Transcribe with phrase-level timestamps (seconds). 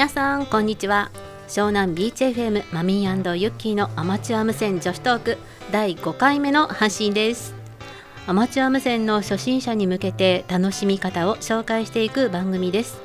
[0.00, 1.10] 皆さんこんにちは。
[1.46, 5.36] 湘南ビーチ FM マミーユッキーのアマチュア無線女子トーク
[5.70, 7.54] 第5回目の発信です。
[8.26, 12.98] アマチュア無線の初心者に向けて楽しみ方を紹介していく番組です。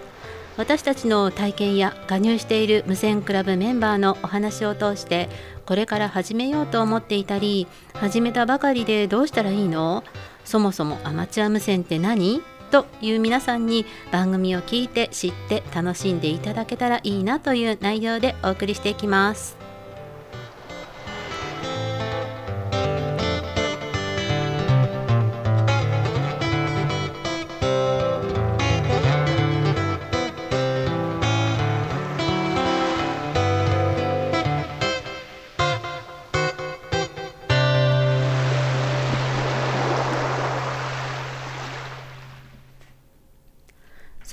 [0.55, 5.27] 私たちの体験や加入している無線クラブメンバーのお話を通して
[5.65, 10.05] これから始めようと思っていたり始めたばかりでどうしたらいいの？
[10.45, 12.41] そもそもアマチュア無線って何？
[12.71, 19.64] という皆さんに番組を聞いて知って楽しんでいただけたらいいなという内容でお送りしていきます。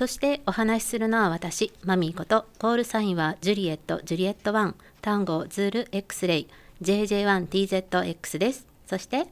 [0.03, 6.49] そしてお話しするのは私、マミーこと、コールサインはジュリエット、ジュリエット1、単語、ズール、X レイ、
[6.83, 8.67] JJ1TZX です。
[8.89, 9.29] そして、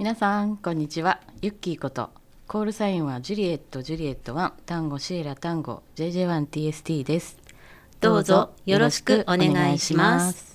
[0.00, 1.20] 皆さん、こんにちは。
[1.40, 2.10] ユッキーこと、
[2.48, 7.38] コールサインはジュリエット、ジュリエット1、単語、シエラ、単語、JJ1TST です。
[8.00, 10.51] どうぞよろしくお願いします。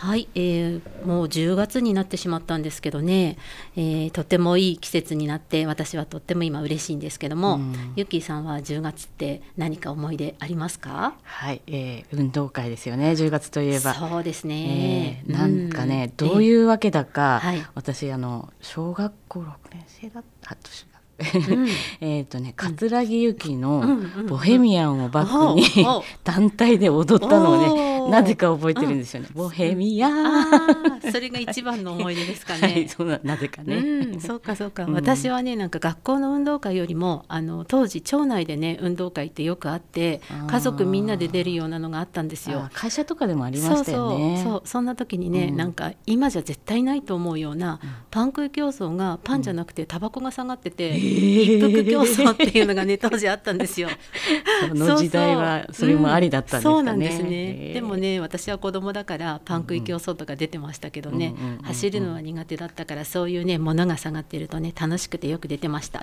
[0.00, 3.36] はい、えー、もう10月になってしまったんですけどね、
[3.74, 11.16] えー、とてもいい季節になって私はとっても今嬉しいんですけども、うん、ゆきさんは10月って何か思い出ありますか？
[11.24, 13.92] はい、えー、運動会ですよね10月といえば。
[13.94, 20.86] そうですね、えー、なんかね、うん、どういうわけだか、はい、私あの小学校6年生だった年
[22.00, 25.86] えっとね桂木由紀の「ボヘミアン」をバックに
[26.22, 29.28] 団体で踊ったのをねなぜか覚えてるんですよね。
[29.34, 32.60] ボヘミアンそれが一番の思い出ですかね。
[32.60, 33.76] はい、そうななぜかね。
[33.76, 42.68] うん、そうかそうか、うん、私はねなんか学校の運動会よりもあの当時町内でね運動会ってよくあって家族みんなで出るようなのがあったんですよ。
[42.72, 44.40] 会社とかでもありましたよね。
[44.42, 47.80] そうそうそんな時にね、うん、なんか今じゃ絶対ないと思うような
[48.10, 50.96] パン食い競争がパンじゃなくてタバコが下がってて。
[50.96, 53.88] 一服競争っていうのがね当時あったんですよ。
[54.68, 56.74] その時代はそれもありだったんですかね。
[56.74, 57.72] そうなんですね。
[57.74, 66.02] でもね私は子供だからパン食い競争とか出てましたけどね、走るのは苦手だったからそういうね物が下がってるとね楽しくてよく出てました。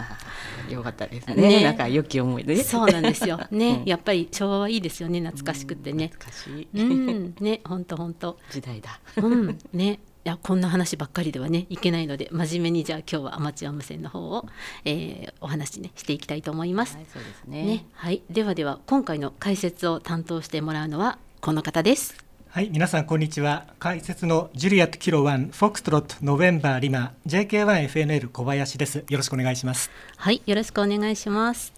[0.70, 1.36] よかったですね。
[1.36, 2.64] ねなんか良き思い出。
[2.64, 3.40] そうなんですよ。
[3.52, 6.12] ね、やっぱり昭和はいいですよね懐かしくてね。
[6.14, 6.68] 懐かしい。
[6.74, 8.38] うん、ね本当本当。
[8.52, 9.00] 時代だ。
[9.18, 10.00] うんね。
[10.26, 14.48] いやこんな話ばっかりではねいけないので真面目にじゃあ今日はアマチュア無線の方を、
[14.84, 16.96] えー、お話ねしていきたいと思います。
[16.96, 22.16] はい、そうですね、ね、はい、ではでは今回の解説を担当してもらうのはこの方です。
[22.50, 23.68] はい皆さんこんにちは。
[23.78, 29.06] 解説のジュリアットキロワンフォックストロットノベンバーリマ JK1FNL 小林です。
[29.08, 29.92] よろしくお願いします。
[30.18, 31.72] はいよろしくお願いします。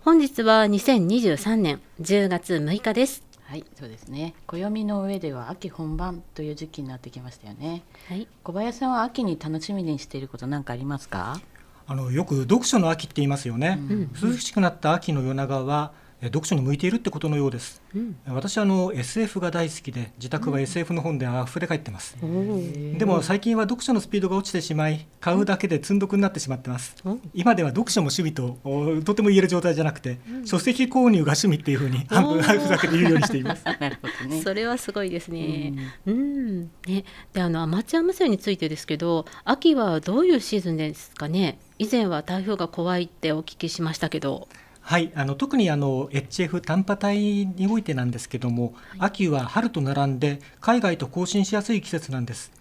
[0.00, 3.24] 本日は2023年10月6日です。
[3.44, 4.34] はいそうですね。
[4.46, 7.84] 暦の上では秋本番という時期になってきましたよね。
[8.10, 8.28] はい。
[8.42, 11.40] 小林さんは秋に楽しみにしていること何かありますか？
[11.86, 28.58] あのよく読書の秋って言いますよね、うん、涼しくなった秋の夜長は読書に向いているってことのようです、うん、私はあの SF が大好きで自宅は SF の本で溢れ返ってます、うん、でも最近は読書のスピードが落ちてしまい買うだけで積んどくになってしまってます、うん、今では読書も趣味と
[29.04, 33.64] とても言える状態じゃなくて、書籍購入が趣味っていうふうに半分ふざけて言うようにしています。
[33.78, 35.74] なるほど、ね、それはすごいですね。
[36.06, 36.70] うん。
[36.86, 37.04] ね。
[37.32, 41.58] であのアマチュア無線についてですけど秋はどういうシーズンですかね？
[41.78, 44.48] 以前は台風が怖いってお聞きしましたけど
[44.88, 52.52] はい、あの特にあの HF 短波帯においてなんですけども、はい、秋は春と並んで海外と交信しやすい季節なんです。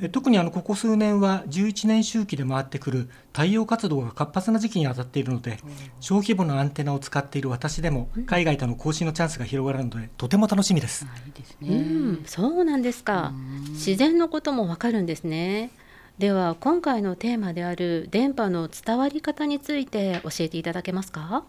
[0.00, 5.58] え特にあのここ数年は11年周期で回ってくる太陽活動が活発な時期に当たっているので、
[6.00, 11.04] 小規模なアンテナを使っている私でも海外との交信のチャンスが広がるのでとても楽しみです。
[11.26, 11.72] いいですね、う
[12.12, 13.34] ん、そうなんですか。
[13.72, 15.70] 自然のこともわかるんですね。
[16.16, 21.44] では今回のテーマである電波の伝わり方について教えていただけますか？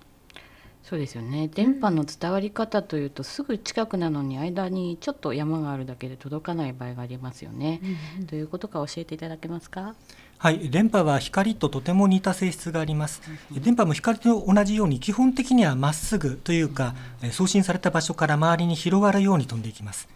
[0.88, 1.48] そうですよね。
[1.48, 7.82] 電波の伝わり方というと、すぐ近くなのに間にちょっと山があるだけで届かない場合がありますよね。
[8.16, 9.96] うんうん、ということか教えていただけますか？
[10.38, 10.70] はい。
[10.70, 16.94] 電波は光ととても似た性質があります、うん、電波も光と同じように基本的にはまっすぐというか、
[17.24, 20.08] うん、送信された場所から周りに広がるように飛んでいきます、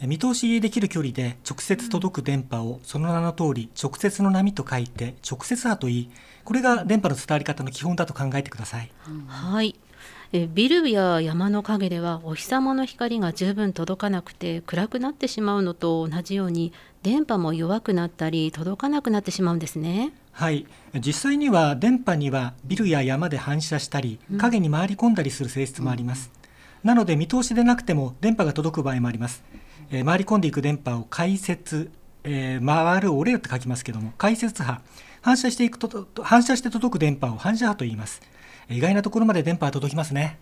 [0.00, 6.10] うん、見通しできる距離で直接届く電波をその名の通り直接の波と書いて直接波といい
[6.44, 8.90] これが電波の伝わり方の基本だと考えてください、
[9.26, 9.74] はい
[10.32, 16.72] えビルや山の陰ではお日様の光が十分届かなくて暗くなってしまうのと同じように
[17.02, 20.12] 電波も弱くなったり届かなくなってしまうんですね。
[20.32, 20.66] はい。
[20.94, 26.30] 実際には電波にはビルや山で反射したり影に回り込んだりする性質もあります、
[26.84, 29.42] なので見通しでなくても電波が届く場合もあります、
[29.90, 31.90] えー、回り込んでいく電波を解説、
[32.24, 34.80] えー、回るオレって書きますけども解説波。
[35.20, 38.22] 反射していくと反射して届く電波を反射波と言います
[38.70, 40.38] 意外なところまで電波が届きますね。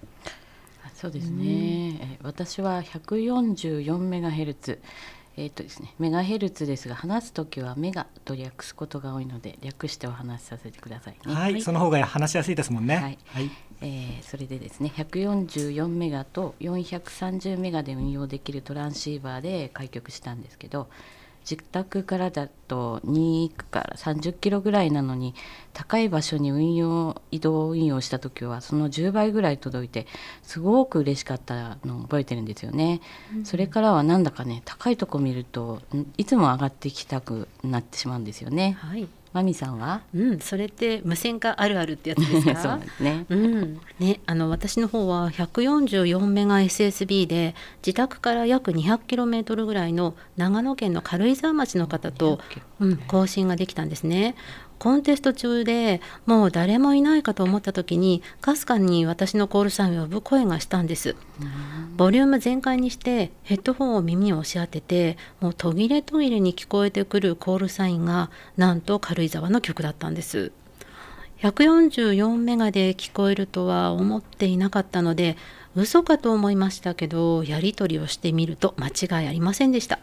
[0.94, 4.80] そうですね、私は144メガヘルツ。
[5.38, 12.96] えーとですね、メガヘルツですが話す時はメガと略すことが多いので略してお話しさせてください、ね、はい、その方が話しやすいですもんね。
[12.96, 13.50] はい、はい、
[13.82, 20.88] えー、それでですね144メガと430メガで運用できるトランシーバーで開局したんですけど
[21.48, 25.34] 自宅からだと2から30キロぐらいなのに
[25.72, 30.08] 高い場所に運用移動運用した時はその10倍ぐらい届いて
[30.42, 33.00] すごく嬉しかったのを覚えてるんですよね、
[33.32, 35.82] うん、それからはなんだかね高いとこ見ると
[36.18, 38.76] いつも上がってきたくなってしまうんですよね。
[38.80, 42.56] はいマミさんは、うん、それって無線化あるあるってやつですか？
[42.56, 47.54] そうですね,、うん、ねあの私の方は144メガ SSB で
[47.86, 52.40] 自宅から約200キロメートルぐらいの長野県の軽井沢町の方と、
[52.80, 54.36] うん、更新ができたんですね
[54.78, 61.16] コンテスト中でもう誰もいないかと思った時にかすかに私のコールサインを呼ぶ声がしたんです。
[61.96, 70.52] ボリューム全開にしてヘッドホンを耳を押し当ててもう途切れ途切れに聞こえてくるコールサインがなんと軽井沢の曲だったんです。
[71.40, 75.36] 144メガで聞こえるとは思っていなかったので
[75.74, 79.98] 嘘かと思いましたけどやり取りをしてみると間違いありませんでした。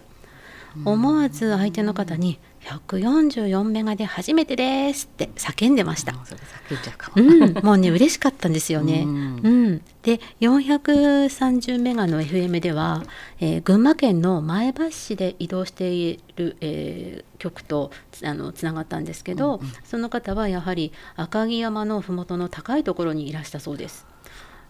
[0.86, 6.14] 思わず相手の方に144メガで初めてですって叫んでました。
[7.16, 9.04] うん、もうね嬉しかったんですよね。
[9.06, 13.04] うん、うん、で430メガの FM では、
[13.40, 17.92] えー、群馬県の前橋市で移動している、えー、局と
[18.24, 24.13] あのつながったんですけど、うんうん、その方はやはり赤城山の麓の高いところにいらしたそうです。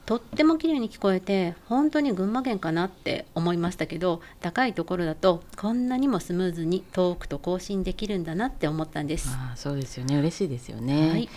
[0.05, 9.29] とっても綺麗に聞こえて本当に群馬県かなって思いましたけど高いところだとこんなにもスムーズに遠くと更新できるんだなって思ったんです。
[9.31, 10.17] あそうですよね。
[10.17, 11.29] 嬉しいですよね、はい、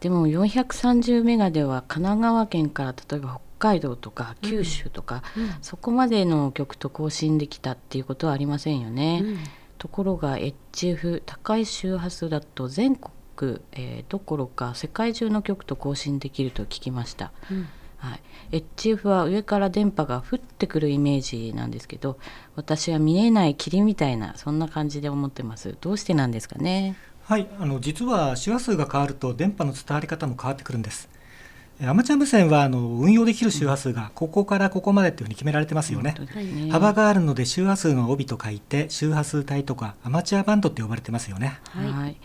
[0.00, 5.42] でも430メガでは神奈川県から例えば北海道とか九州とか、うん。
[5.44, 9.38] うん、そこまでの曲と更新できたっていうことはありませんよね、うん、
[9.78, 17.68] ところが HF 高い周波数だと全国、えー、どころか世界中の曲と更新できると聞きました、うん
[18.02, 18.16] は
[18.50, 22.18] い、HF は上から電波が降ってくるイメージなんですけど
[22.56, 25.76] 私は見えない霧みたいなそんな感じで思ってます。
[25.80, 26.96] どうしてなんですかね？
[27.24, 27.46] はい。
[27.60, 31.08] あの実は周波数が変わると電波の伝わり方も変わってくるんです。
[31.80, 41.58] アマチュア無線はあの運用できる周波数がここからここまでっていうふうに決められてますよね、ね、幅があるので周波数の帯と書いて周波数帯とかアマチュアバンドって呼ばれてますよね。
[41.70, 42.16] はい、はい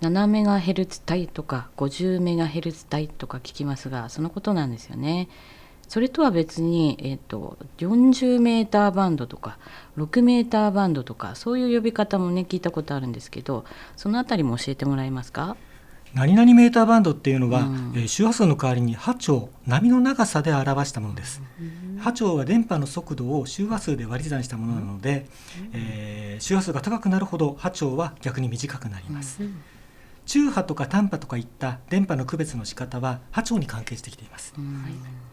[0.00, 5.28] 7メガヘルツ帯とか50メガヘルツ帯とか聞きますがそのことなんですよね。
[5.88, 9.58] それとは別に、えーと、40メーターバンドとか
[9.98, 13.64] 6メーターバンドとかそういう呼び方もね聞いたことあるんですけど
[13.96, 15.56] そのあたりも教えてもらえますか？
[16.14, 25.26] 何々メーターバンドっていうのは、うん、えー、周波数の代わりに波長波の長さで表したものです、うん、波長は電波の速度を周波数で割り算したものなので、
[25.58, 29.42] うん、えー、周波数が高くなるほど波長は逆に短くなります、
[30.30, 34.54] 中波とか短波とかいった電波の区別の仕方は波長に関係してきています、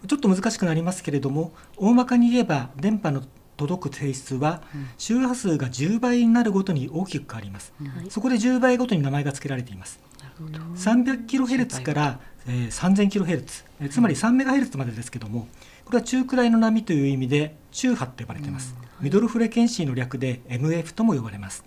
[0.08, 3.22] ちょっと難しくなりますけれども大まかに言えば電波の
[3.58, 4.64] 届く性質は
[4.98, 7.74] 周波数が10倍になるごとに大きく変わります、
[8.10, 10.00] そこで10倍ごとに名前が付けられています。
[10.40, 15.48] 300キロヘルツから、えー、3000キロヘルツ、えつまり3メガヘルツまでですけども
[15.86, 21.64] これは中くらいの波という意味で中波と呼ばれています、ミドルフレケンシーの略で MF とも呼ばれます、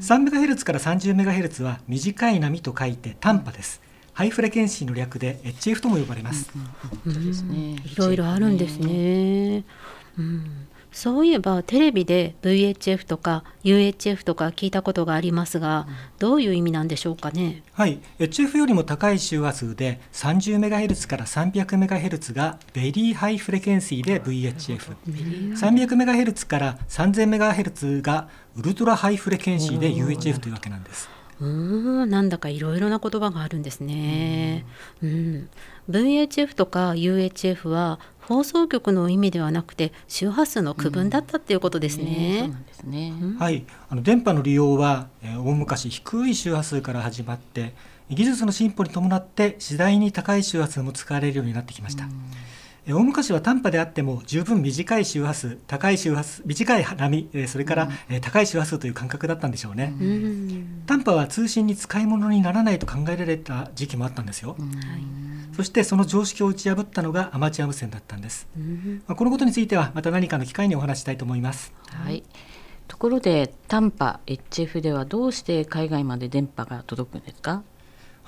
[0.00, 3.80] 3MHz から 30MHz は短い波と書いて短波です。
[4.12, 6.50] High Frequency の略で HF とも呼ばれます。
[7.06, 9.64] いろいろあるんですね。
[10.18, 15.86] うん、そういえばテレビで VHF とか UHF とか聞いたことがありますが、
[16.18, 17.62] どういう意味なんでしょうかね？
[17.72, 24.96] はい、HF よりも高い周波数で 30MHz から 300MHz が Very High Frequency で VHF、
[25.56, 31.08] 300MHz から 3000MHz が Ultra High Frequency で UHF というわけなんです。
[31.40, 34.66] うんなんだかいろいろな言葉があるんですね。
[35.02, 35.48] うん、
[35.88, 37.98] VHF とか UHF は
[38.30, 42.52] 放送局の意味ではなくて周波数の区分だったっていうことですね。
[43.40, 47.74] はい、あの電波の利用は、えー、大昔低い周波数から始まって
[48.08, 52.04] 技術の進歩に伴って次第に高い周波数も使われるようになってきました。
[52.88, 68.48] 大昔は短波であっても十分短い周波数高い周波数短い波それから、うん、高い周波数という感覚だったんでしょうね、うん、短波は通信に使い物にならないと考えられた時期もあったんですよ、うん、そしてその常識を打ち破ったのがアマチュア無線だったんです、
[69.06, 71.72] まあ、このことについてはまた何かの機会にお話したいと思います。
[71.86, 72.22] はい。
[72.88, 77.62] ところで短波 HF ではどうして海外まで電波が届くんですか？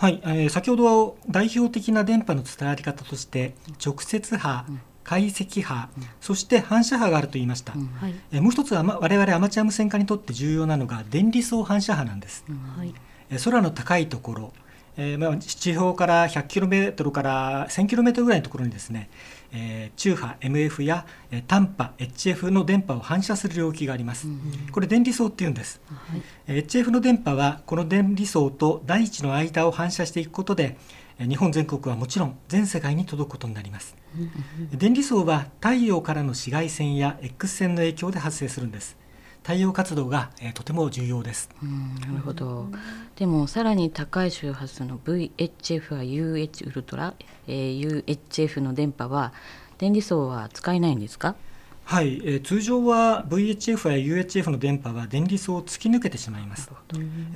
[0.02, 3.54] はい、えー、先ほどは代表的な電波の伝わり方として
[3.84, 4.80] 直接波、うん。
[5.04, 7.88] 解析波、うん、そして反射波があると言いました、うん、
[8.32, 12.94] えもう一つは、ま、我々アマチュア無線化にとって重要なのが電離層反射波なんです、うん、
[13.30, 14.52] え空の高いところ
[14.96, 19.08] えーまあ、地表から 100km から 1000km ぐらいのところにですね、
[19.52, 24.40] えー、中波 MF や、えー、短波 HF の電波を反射する領域があります、うん。
[24.72, 30.76] これ電離層っていうんです、はい、えー、HF の電波はこの電離層と大地の間を反射していくことで
[31.18, 38.96] 日本全国はもちろん全世界に届くことになります、うん、電離層は太陽からの紫外線や X 線の影響で発生するんです
[39.42, 41.50] 太陽活動が、えー、とても重要です。
[42.00, 42.68] なるほど。
[43.16, 47.14] でもさらに高い周波数の VHF は UH ウルトラ、
[47.48, 49.32] えー、UHF の電波は
[49.78, 51.34] 電離層は使えないんですか？
[51.84, 56.70] はい、えー、通常は VHF や UHF の電波は電離層を突き抜けてしまいます。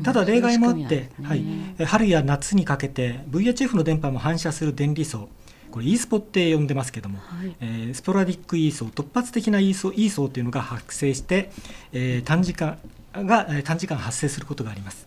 [0.05, 1.45] ただ例外もあって、ね、はい、
[1.85, 5.29] 春や夏にかけて VHF の電波も反射する電離層
[5.77, 11.51] これ E スポって呼んでますけども、はい、えー、スポラディック E 層突発的な E 層 E 層というのが発生して、
[11.93, 12.79] えー、短時間
[13.13, 15.07] が短時間発生することがあります。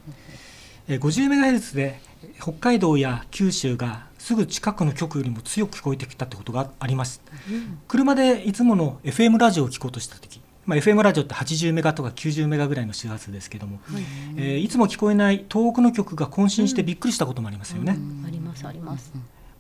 [0.88, 2.00] えー、50MHz で
[2.40, 7.24] 北海道や九州がすぐ近くの局よりも強く聞こえてきたってことがあります。
[7.50, 14.04] うん、車でいつもの FM ラジオを聞こうとした時まあ、FM ラジオって80メガとか90メガぐらいの周波数ですけども、はい
[14.38, 17.96] えー、いつも聞こえない遠くの曲が渾身してびっくりしたこともありますよね。
[17.98, 19.12] うんうん、ありますあります。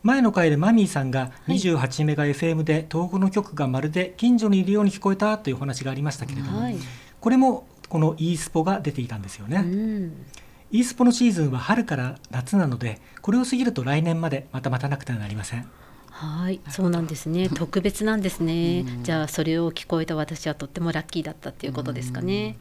[0.02, 6.78] 前の回でマミーさんが28メガ FM で東北の曲がまるで近所にいるように聞こえたというお話がありましたけれども、はい、
[7.20, 9.58] これもこの e スポが出ていたんですよね。
[9.58, 10.26] うん
[10.72, 15.68] e スポのシーズンは春から夏なのでこれを過ぎると来年までまた待たなくてはなりません。
[16.12, 17.50] はい、そうなんですね。
[17.50, 18.84] 特別なんですね。
[19.04, 22.58] じゃあそれを聞こえた私はとってもラッキーだったっていうことですかね。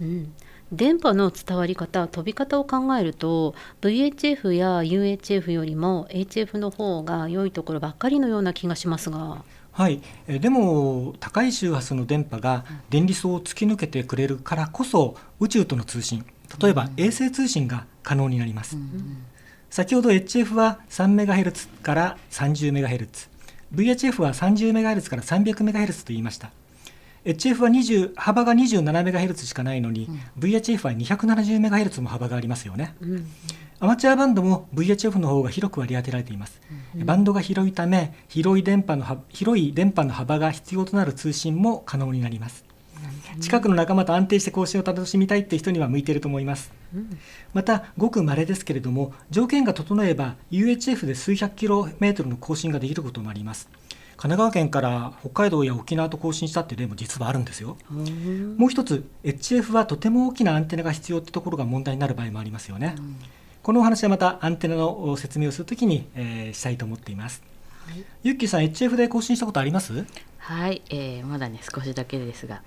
[0.00, 0.32] うん。
[0.72, 9.42] 電波の伝わり方飛び方を考えると VHF や UHF よりも HF の方が良いところばっかりのような気がしますが。
[9.72, 16.26] はい、えでも高い周波数の電波が電離層を突き抜けてくれるからこそ宇宙との通信
[16.60, 19.24] 例えば衛星通信が可能になります、うん、
[19.70, 23.28] 先ほど HF は 3MHz から 30MHz
[23.72, 26.50] VHF は 30MHz から 300MHz と言いました
[27.24, 33.26] HF は20幅が 27MHz しかないのに、うん、VHF は 270MHz も幅がありますよね、うん、
[33.78, 36.60] アマチュアバンドも VHF の方が広く割り当てられています、
[36.96, 42.70] うん、バンドが広いため広い電波の広い電波の幅が必要となる通信も可能になります。
[43.40, 46.72] 近くの仲間と安定して更新を楽しみたいって人には向いていると思います、
[47.54, 53.68] またごく稀ですけれども条件が整えば UHF で数百キロメートルの更新ができることもあります
[54.20, 57.78] 神奈川県から北海道や沖縄と交信したっていう例も実はあるんですよ。
[58.58, 62.96] もう一つ HF はとても大きなアンテナが必要ってところが問題になる場合もありますよね。
[63.62, 67.42] このお話はまたアンテナの説明をするときに、えー、したいと思っています。
[67.86, 70.04] はい、ゆっきーさん HF で更新したことあります？
[70.36, 72.60] はい、えー、まだね少しだけですが、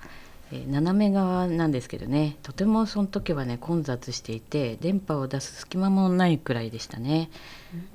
[0.52, 2.38] えー、斜め側なんですけどね。
[2.42, 7.30] とてもその時はね混雑していて電波を出す隙間もないくらいでしたね、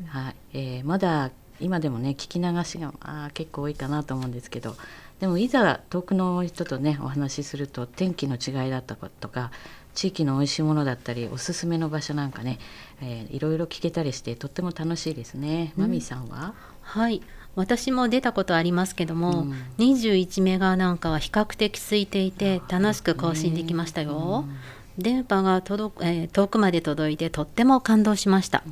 [0.01, 0.37] うん、はい。
[0.53, 4.77] えー、まだ今でもね聞き流しがあ結構多いかなと思うんですけど
[5.21, 9.51] でもいざ遠くの人とねお話しすると天気の違いだったとか
[9.95, 12.61] 地域の美味しいものだったりおすすめの場所なんかね、
[13.03, 15.73] えー、いろいろ聞けたりしてとっても楽しいですね。
[15.77, 16.55] うん、マミーさんは？
[16.83, 17.21] はい。
[17.57, 24.45] 私も出たことありますけども、うん、21メガなんかは比較的空いていて楽しく更新できましたよ。
[24.47, 28.63] うん、電波が届、えー、遠くまで届いてとっても感動しました。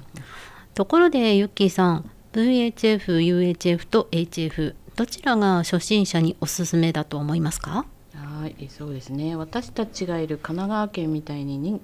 [0.74, 7.86] ところでユッキーさん VHF、UHF と HF どちらが初心者におすすめだと思いますか？
[8.12, 9.36] はいそうですね。
[9.36, 11.80] 私たちがいる神奈川県みたいに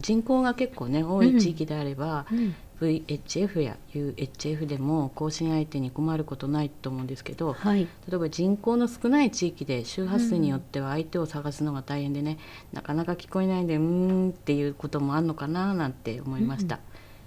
[0.00, 12.36] 人口が結構ね多い地域であれば、うん VHF や UHF でも更新相手に困ることないと思うんですけど、はい、例えば人口の少ない地域で周波数によっては相手を探すのが大変でね、
[12.72, 16.74] うん、なかなか聞こえないんでうーんっていうこともあるのかななんて思いました。
[16.74, 16.80] うん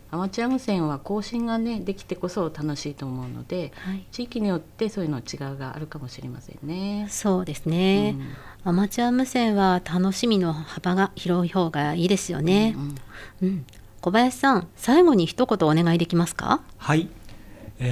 [0.10, 7.08] アマチュア無線は更新がねできてこそ楽しいと思うので、はい、地域によってそういうの違うがあるかもしれませんね。
[7.10, 8.16] そうですね、
[8.64, 12.74] うん、アマチュア無線は楽しみの幅が広い方がいいですよね。
[12.78, 12.96] うん、うん
[13.42, 13.66] うん、
[14.02, 16.62] 小林さん最後に一言お願いできますか？
[16.78, 17.10] はい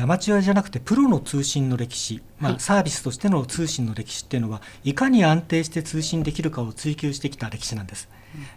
[0.01, 8.10] アマチュアじゃなくてプロの通信の歴史、まあ、サービスとしての通信の歴史っていうのはいかに安定して通信できるかを追求してきた歴史なんです。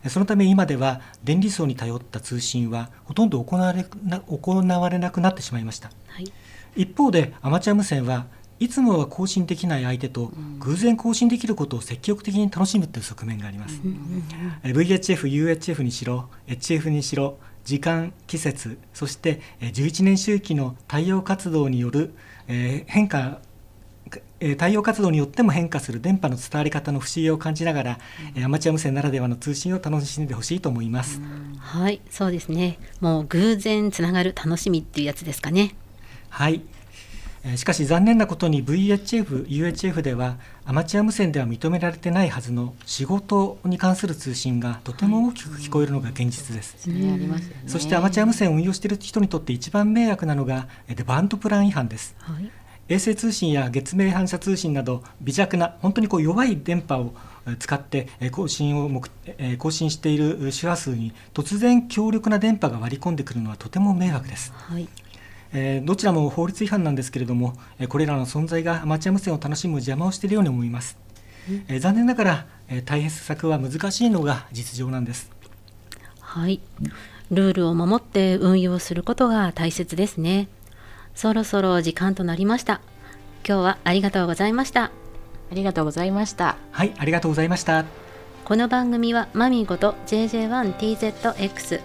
[0.09, 6.25] そのため今では電離層に頼った通信はほとんど行われな行われなくなってしまいました、はい、
[6.75, 8.27] 一方でアマチュア無線は
[8.61, 13.81] いつもは更新できない相手と偶然更新できることを積極的に楽しむという側面があります、
[14.65, 22.15] VHF、UHF にしろ HF にしろ時間季節そして11年周期の太陽活動による
[22.47, 23.41] 変化
[24.41, 27.99] 太陽活動によっても変化する電波の伝わり方の不思議を感じながら、
[28.37, 31.21] うん、アマチュア無線ならではの通信を楽しんでほしいと思います、
[31.59, 32.79] はいそうですね。
[33.01, 35.75] もう偶然つながる楽しみっていうやつですかね。
[36.31, 36.63] はい
[37.57, 46.88] しかし残念なことに VHF、UHF ではアマチュア無線では認められてないはずの仕事に関する通信がとても大きく聞こえるのが現実です。
[47.66, 50.68] そしてアマチュア無線を運用している人にとって一番迷惑なのが
[51.07, 52.14] バンドプラン違反です。
[52.18, 52.50] はい
[52.88, 57.14] 衛星通信や月面反射通信など微弱な本当にこう弱い電波を
[57.59, 59.02] 使って更新を
[59.59, 64.52] 更新している周波数に突然強力な電波が割り込んでくるのはとても迷惑です。
[64.54, 64.88] はい
[65.52, 67.55] えー、どちらも法律違反なんですけれども、
[67.88, 70.99] これらの存在がアマチュア無線を楽しむ邪魔をしているように思います。
[71.69, 75.31] えー、残念ながら、えー、対策は難しいのが実情なんです。
[76.21, 76.61] はい、
[77.31, 80.49] ルールを守って運用することが大切ですね。
[81.14, 82.81] そろそろ時間となりました。
[83.47, 84.85] 今日はありがとうございました。
[84.85, 84.90] あ
[85.55, 86.57] りがとうございました。
[86.71, 87.87] はい、ありがとうございました。
[88.45, 91.81] この番組はマミーこと JJ1TZX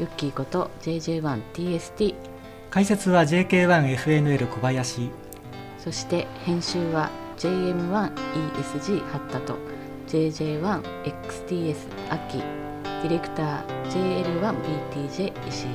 [0.00, 2.33] ユッキーこと JJ1TST
[2.74, 5.08] 解説は JK1FNL 小林。
[5.78, 9.58] そして編集は JM1ESG 八田と
[10.08, 11.76] JJ1XTS
[12.10, 12.38] 秋。
[12.38, 14.26] ディレクター
[14.90, 15.68] JL1BTJ 石井。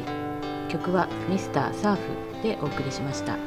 [0.68, 3.38] 曲はミスターサーフでお送りしました。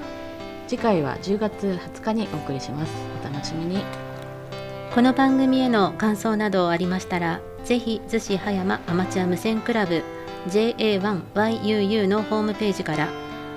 [0.66, 2.92] 次回は10月20日にお送りします。
[3.20, 3.84] お楽しみに。
[4.94, 10.02] この番組への感想などありましたらぜひ逗子葉山アマチュア無線クラブ
[10.48, 13.08] JA1YUU のホームページから